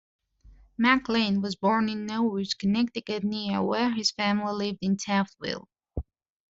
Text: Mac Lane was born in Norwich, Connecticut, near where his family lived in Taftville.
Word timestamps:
Mac 0.79 1.09
Lane 1.09 1.41
was 1.41 1.55
born 1.55 1.87
in 1.87 2.07
Norwich, 2.07 2.57
Connecticut, 2.57 3.23
near 3.23 3.61
where 3.61 3.91
his 3.91 4.09
family 4.09 4.51
lived 4.51 4.79
in 4.81 4.97
Taftville. 4.97 5.67